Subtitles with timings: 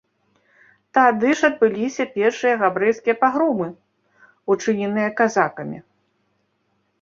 [0.97, 3.69] Тады ж адбыліся першыя габрэйскія пагромы,
[4.55, 5.79] учыненыя казакамі.